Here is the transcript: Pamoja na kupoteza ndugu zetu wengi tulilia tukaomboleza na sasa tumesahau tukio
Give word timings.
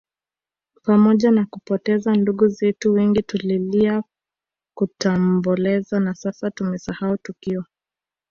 Pamoja 0.83 1.31
na 1.31 1.45
kupoteza 1.45 2.13
ndugu 2.13 2.47
zetu 2.47 2.93
wengi 2.93 3.21
tulilia 3.23 4.03
tukaomboleza 4.79 5.99
na 5.99 6.13
sasa 6.15 6.51
tumesahau 6.51 7.17
tukio 7.17 7.65